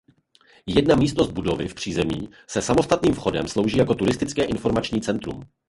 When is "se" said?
2.47-2.61